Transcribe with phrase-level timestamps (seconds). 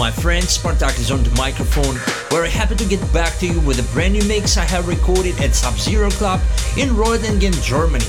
[0.00, 2.00] my friend, Spartak is on the microphone.
[2.30, 5.38] We're happy to get back to you with a brand new mix I have recorded
[5.42, 6.40] at Sub Zero Club
[6.78, 8.06] in Reutlingen, Germany.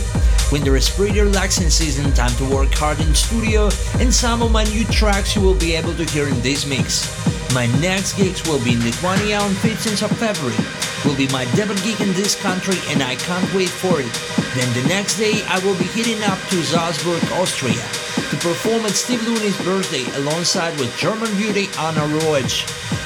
[0.53, 3.69] Winter is pretty relaxing season, time to work hard in studio,
[3.99, 7.11] and some of my new tracks you will be able to hear in this mix.
[7.53, 10.55] My next gigs will be in Lithuania on 15th of February.
[11.03, 14.13] Will be my debut gig in this country and I can't wait for it.
[14.55, 17.83] Then the next day I will be heading up to Salzburg, Austria
[18.31, 22.63] to perform at Steve Looney's birthday alongside with German beauty Anna Reusch.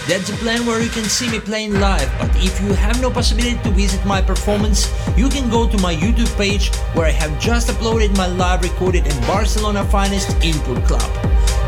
[0.07, 3.09] That's a plan where you can see me playing live, but if you have no
[3.09, 7.39] possibility to visit my performance, you can go to my YouTube page where I have
[7.39, 11.09] just uploaded my live recorded in Barcelona finest Input Club.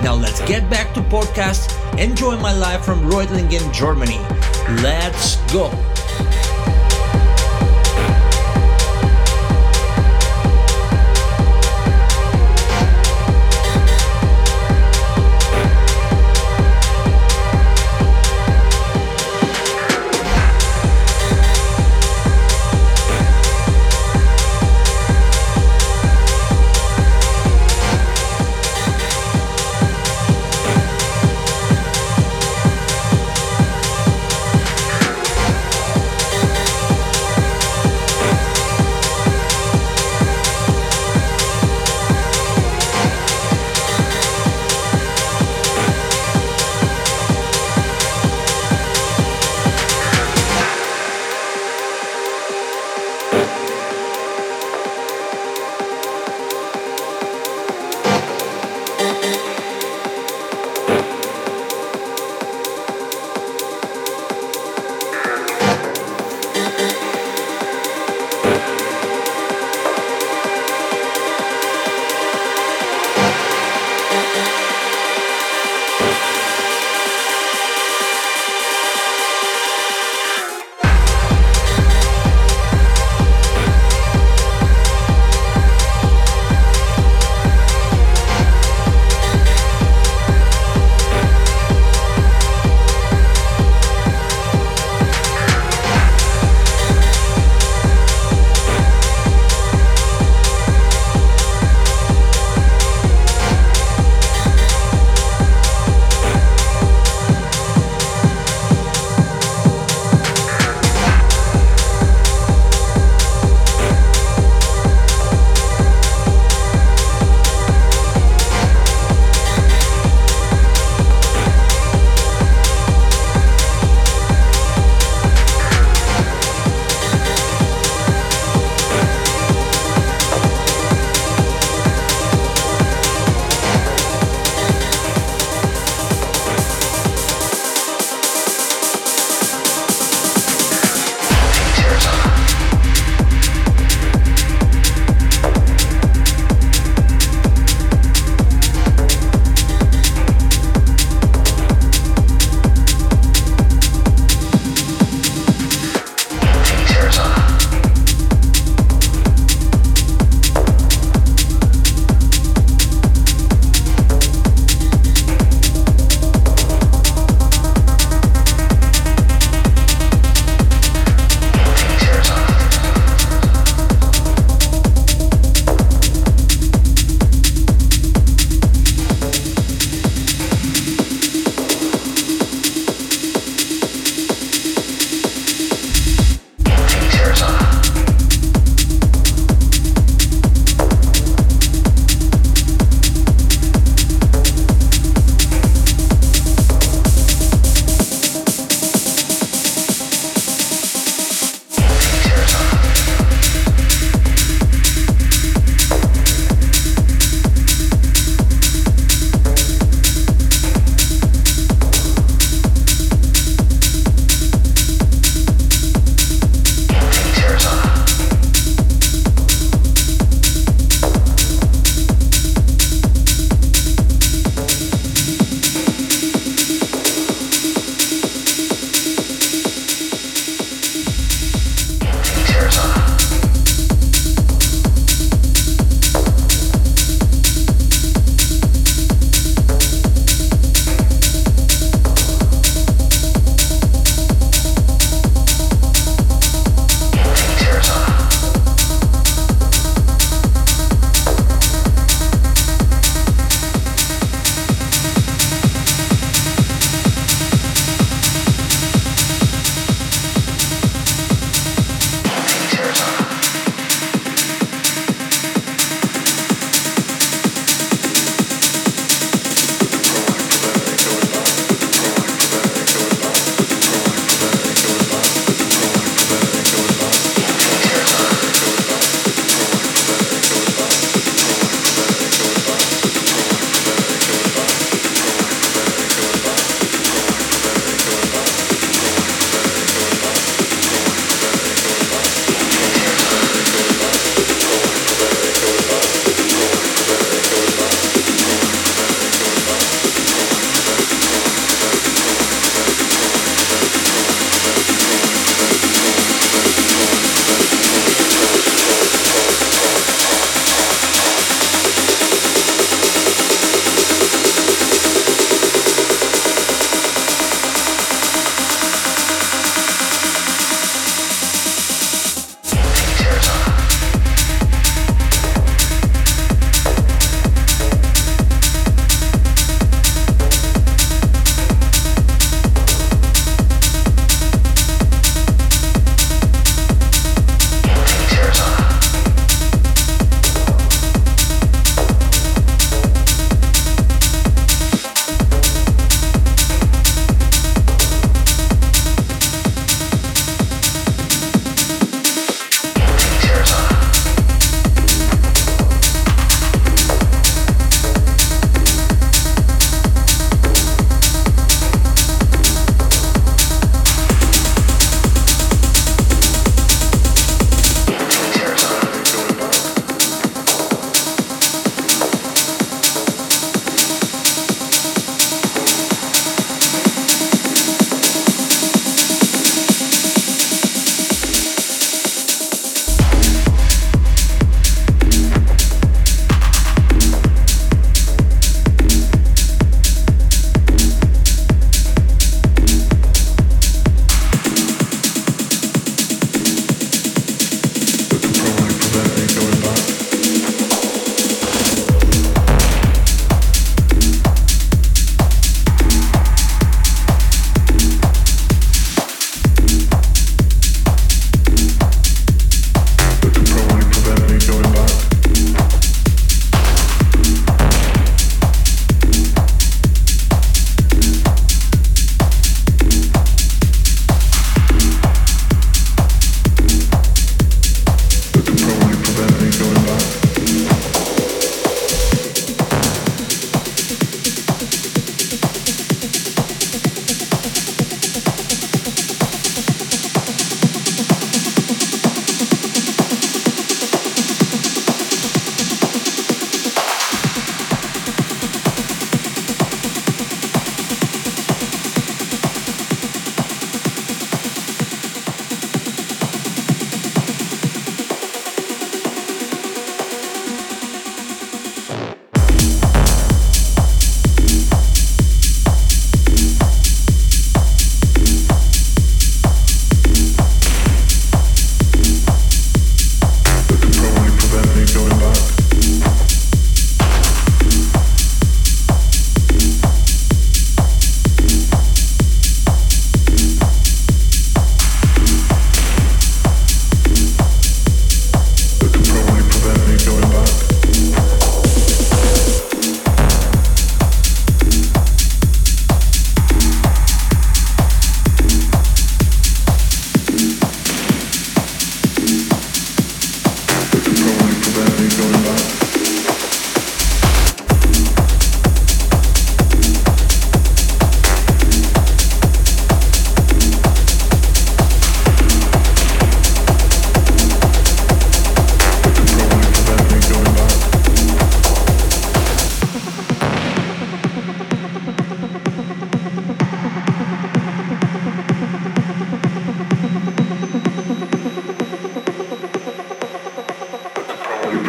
[0.03, 1.73] Now let's get back to podcast.
[1.97, 4.20] Enjoy my live from Reutlingen, Germany.
[4.81, 5.70] Let's go.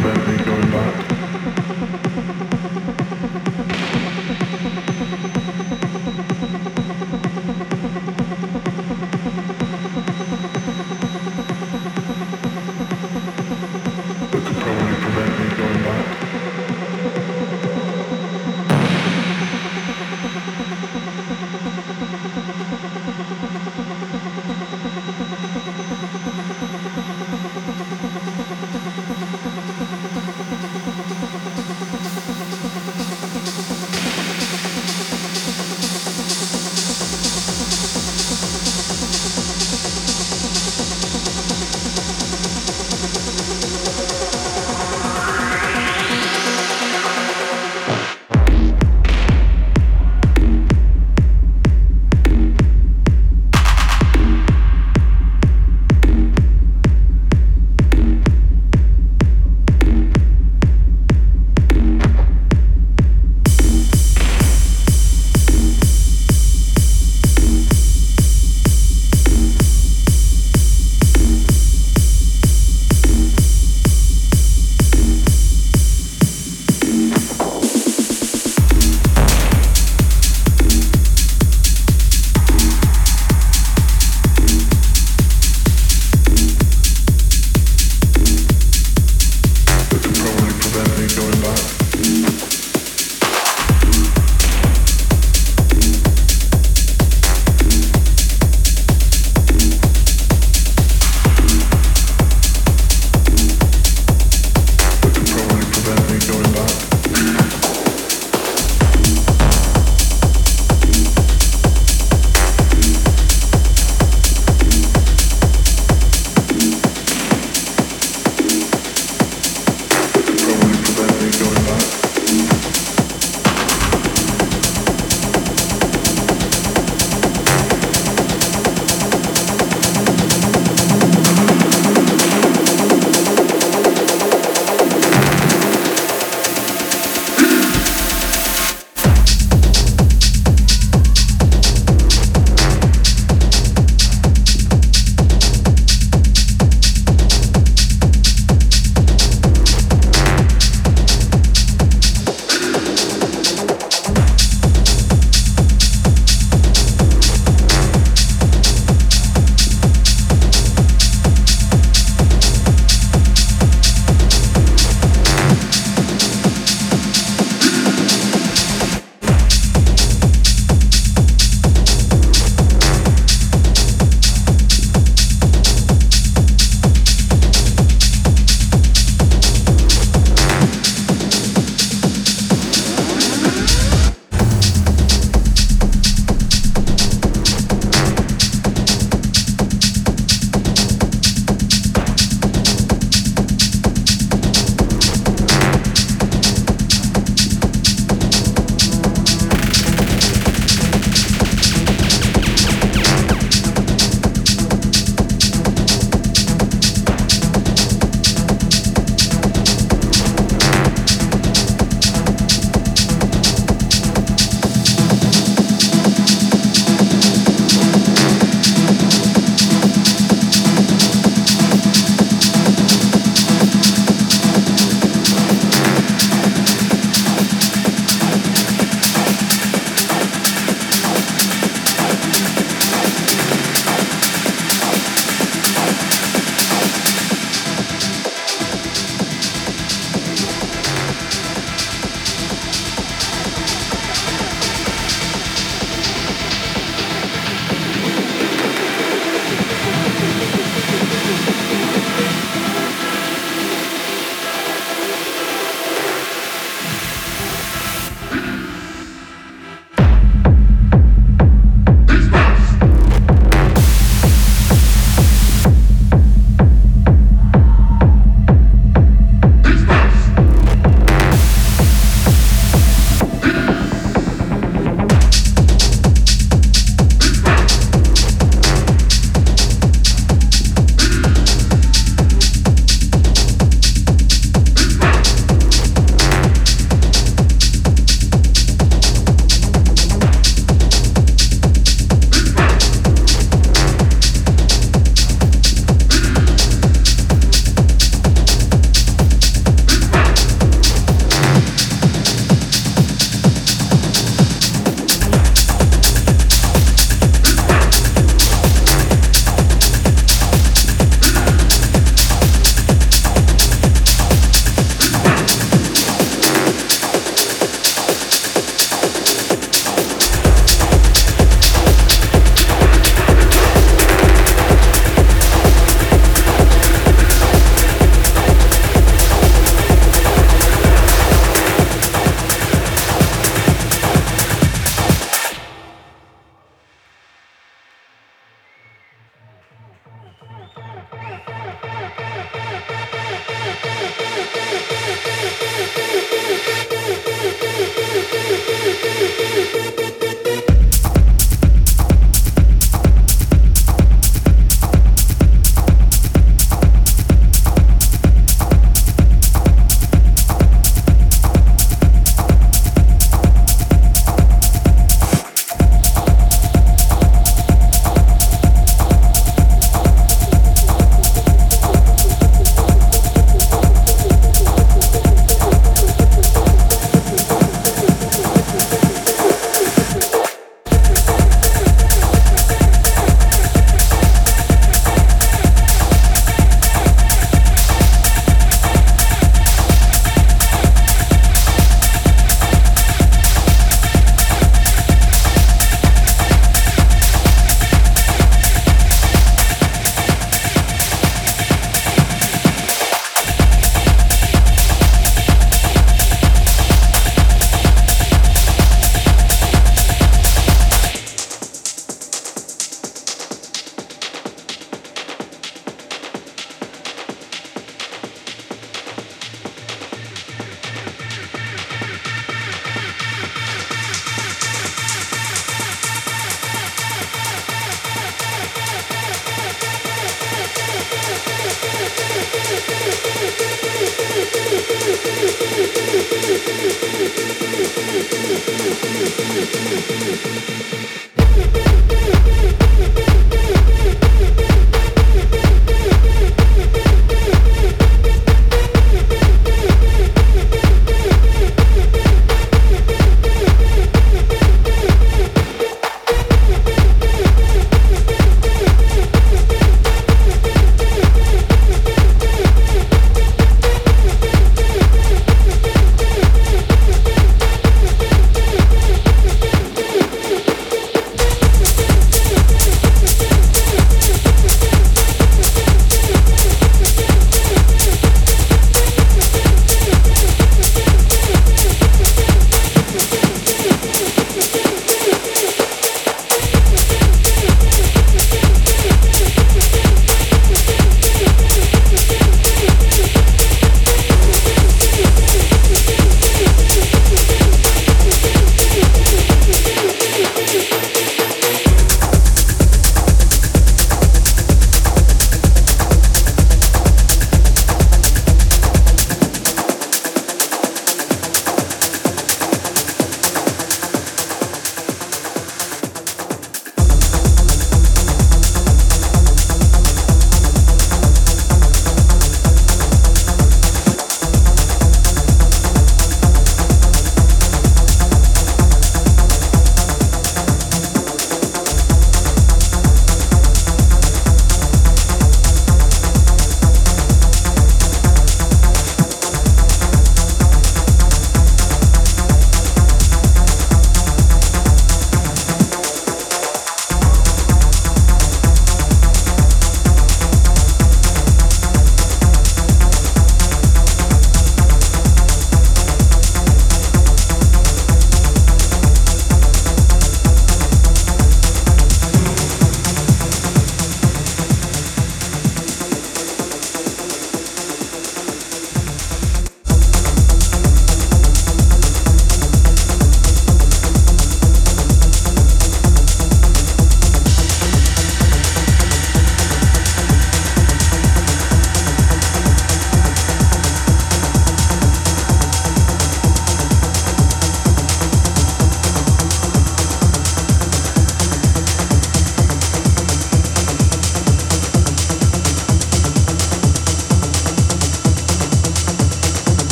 [0.00, 1.11] back, keep going back.